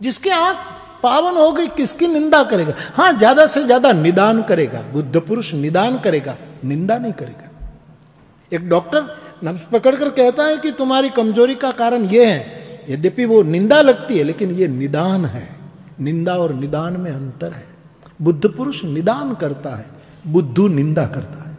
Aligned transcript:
जिसके 0.00 0.30
आँख 0.30 0.56
पावन 1.02 1.36
हो 1.36 1.50
गई, 1.52 1.66
किसकी 1.66 2.06
निंदा 2.06 2.42
करेगा? 2.44 2.74
हाँ, 2.94 3.12
ज़्यादा 3.12 3.46
से 3.46 3.64
ज़्यादा 3.64 3.92
निदान 3.92 4.42
करेगा। 4.42 4.80
बुद्ध 4.92 5.20
पुरुष 5.20 5.52
निदान 5.54 5.98
करेगा, 5.98 6.36
निंदा 6.64 6.98
नहीं 6.98 7.12
करेगा। 7.12 7.50
एक 8.52 8.68
डॉक्टर 8.68 9.16
नब्स 9.44 9.66
पकड़कर 9.72 10.10
कहता 10.10 10.44
है 10.44 10.56
कि 10.56 10.70
तुम्हारी 10.72 11.08
कमज़ोरी 11.08 11.54
का 11.54 11.70
कारण 11.72 12.04
यह 12.04 12.28
है, 12.28 12.84
यद्यपि 12.88 13.24
वो 13.24 13.42
निंदा 13.42 13.80
लगती 13.82 14.18
है, 14.18 14.24
लेकिन 14.24 14.50
ये 14.50 14.68
निदान 14.68 15.24
है। 15.24 15.46
निंदा 16.00 16.34
और 16.34 16.52
निदान 16.54 16.96
में 16.96 17.10
अंतर 17.10 17.52
है। 17.52 17.64
बुद्ध 18.22 18.48
पुरुष 18.48 18.84
निदान 18.84 19.34
करता 19.34 19.74
है, 19.76 19.86
बुद्धू 20.26 20.68
निंदा 20.68 21.06
करता 21.06 21.48
है। 21.48 21.56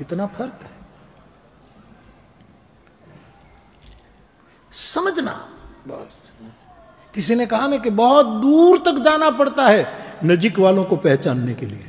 इतना 0.00 0.26
फ़र्क 0.26 0.60
है। 0.62 0.76
समझना। 4.72 5.32
बस। 5.88 6.30
किसी 7.14 7.34
ने 7.34 7.46
कहा 7.46 7.66
ना 7.66 7.76
कि 7.78 7.90
बहुत 7.92 8.26
दूर 8.42 8.78
तक 8.86 9.02
जाना 9.04 9.30
पड़ता 9.30 9.66
है 9.66 9.86
नजीक 10.24 10.58
वालों 10.58 10.84
को 10.84 10.96
पहचानने 10.98 11.54
के 11.54 11.66
लिए। 11.66 11.86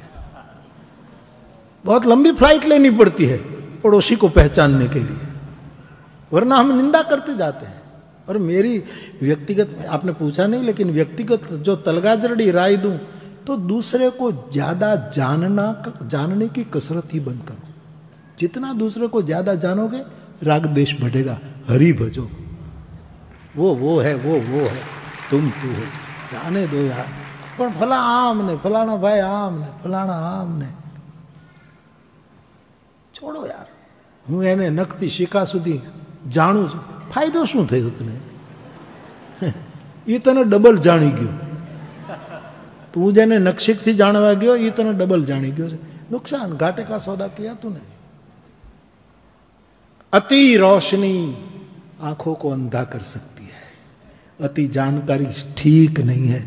बहुत 1.85 2.05
लंबी 2.05 2.31
फ़्लाइट 2.31 2.65
लेनी 2.65 2.89
पड़ती 2.91 3.25
है 3.25 3.37
पड़ोसी 3.83 4.15
को 4.15 4.29
पहचानने 4.29 4.87
के 4.87 4.99
लिए। 4.99 5.27
वरना 6.31 6.55
हम 6.55 6.75
निंदा 6.77 7.01
करते 7.03 7.35
जाते 7.35 7.65
हैं। 7.65 7.77
और 8.27 8.37
मेरी 8.39 8.77
व्यक्तिगत, 9.21 9.75
आपने 9.89 10.11
पूछा 10.13 10.45
नहीं, 10.47 10.63
लेकिन 10.63 10.91
व्यक्तिगत 10.91 11.47
जो 11.59 11.75
तलगाजरड़ी 11.77 12.49
राय 12.51 12.77
दूँ 12.77 12.97
तो 13.47 13.55
दूसरे 13.57 14.09
को 14.09 14.31
ज़्यादा 14.51 14.95
जानना 15.09 15.65
जानने 16.03 16.47
की 16.47 16.63
कसरत 16.73 17.13
ही 17.13 17.19
बंद 17.21 17.41
करो। 17.47 17.67
जितना 18.39 18.73
दूसरे 18.75 19.07
को 19.07 19.21
ज़्यादा 19.21 19.55
जानोगे, 19.55 20.01
राग 20.43 20.65
देश 20.73 20.95
बढ़ेगा, 21.01 21.39
हरि 21.69 21.91
भजो। 21.93 22.29
वो 23.57 23.73
वो 23.75 23.99
है, 23.99 24.15
वो 24.15 24.39
वो 24.41 24.61
है। 24.61 24.98
તુમતું 25.29 25.77
હોય. 25.77 25.85
જાને 26.33 26.67
દો 26.67 26.81
યાર 26.81 27.05
પણ 27.57 27.71
ફલા 27.71 27.95
આમ 27.95 28.47
ને 28.47 28.55
ફલાણા 28.55 28.95
ભાઈ 28.95 29.19
આમ 29.19 29.59
ને 29.59 29.67
ફલાણા 29.83 30.13
આમ 30.13 30.59
ને 30.59 30.67
છોડો 33.13 33.45
યાર. 33.45 33.65
હું 34.29 34.43
એને 34.43 34.69
નખતી 34.69 35.09
શિકા 35.09 35.43
સુધી 35.45 35.81
જાણું 36.29 36.69
છું. 36.69 37.09
ફાયદો 37.09 37.45
શું 37.45 37.69
થયો 37.69 37.89
તને? 37.89 38.19
એ 40.07 40.19
તને 40.19 40.43
ડબલ 40.43 40.77
જાણી 40.77 41.11
ગયો. 41.11 41.29
તું 42.93 43.13
જેને 43.13 43.37
નક્ષિકથી 43.37 43.93
જાણવા 43.93 44.33
ગયો, 44.33 44.55
એ 44.55 44.69
તને 44.69 44.93
ડબલ 44.93 45.25
જાણી 45.25 45.51
ગયો 45.51 45.69
છે. 45.69 46.09
નુકસાન 46.11 46.53
ઘાટે 46.53 46.83
કા 46.83 46.97
સોદા 46.97 47.27
કિયા 47.27 47.53
તું 47.53 47.73
ને. 47.73 47.79
અતિ 50.13 50.57
રોશની 50.57 51.33
આંખો 52.03 52.33
કો 52.33 52.49
અંધા 52.49 52.83
કર 52.83 52.99
સકતી 52.99 53.43
હૈ. 53.43 53.68
अति 54.40 54.66
जानकारी 54.68 55.26
ठीक 55.56 56.00
नहीं 56.02 56.28
है 56.28 56.40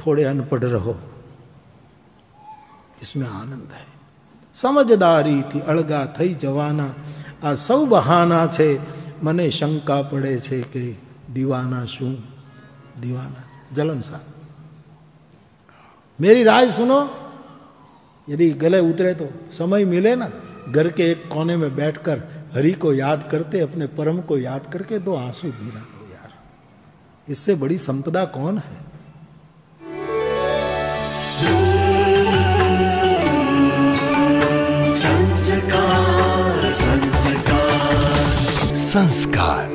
थोड़े 0.00 0.24
अनपढ़ 0.24 0.64
रहो 0.66 0.96
इसमें 3.02 3.26
आनंद 3.28 3.72
है 3.72 3.86
સમજદારીથી 4.56 5.60
અળગા 5.66 6.04
થઈ 6.16 6.34
જવાના 6.36 6.86
આ 7.42 7.54
સૌ 7.60 7.80
બહાના 7.86 8.44
છે 8.48 8.68
મને 9.22 9.46
શંકા 9.50 9.96
પડે 10.02 10.36
છે 10.40 10.60
કે 10.72 10.84
દીવાના 11.34 11.82
શું 11.86 12.14
दीवाना 12.96 13.42
जलन 13.74 14.00
सा 14.00 14.20
मेरी 16.18 16.42
राय 16.44 16.70
सुनो 16.70 16.98
यदि 18.28 18.50
गले 18.56 18.80
उतरे 18.82 19.14
तो 19.14 19.26
समय 19.50 19.84
मिले 19.84 20.14
ना 20.16 20.30
घर 20.68 20.88
के 20.90 21.10
एक 21.10 21.28
कोने 21.28 21.56
में 21.56 21.74
बैठकर 21.74 22.22
हरि 22.54 22.72
को 22.74 22.92
याद 22.94 23.28
करते 23.30 23.60
अपने 23.60 23.86
परम 23.92 24.20
को 24.22 24.38
याद 24.38 24.66
करके 24.72 24.98
दो 25.00 25.14
आंसू 25.16 25.48
गिरा 25.50 25.80
दो 25.90 26.02
यार 26.07 26.07
इससे 27.29 27.55
बड़ी 27.55 27.77
संपदा 27.77 28.25
कौन 28.25 28.57
है? 28.57 28.89
संस्कार। 36.71 37.29
संस्कार 38.75 39.67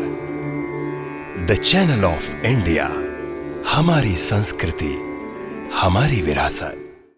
द 1.47 1.55
चैनल 1.55 2.05
ऑफ़ 2.05 2.31
इंडिया 2.47 2.87
हमारी 3.69 4.17
संस्कृति, 4.17 4.95
हमारी 5.75 6.23
विरासत। 6.23 6.84